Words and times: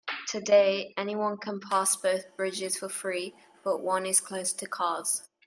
Today, 0.27 0.95
anyone 0.97 1.37
can 1.37 1.59
pass 1.59 1.95
both 1.95 2.35
bridges 2.35 2.75
for 2.75 2.89
free, 2.89 3.35
but 3.63 3.81
one 3.83 4.07
is 4.07 4.19
closed 4.19 4.57
to 4.57 4.65
cars. 4.65 5.29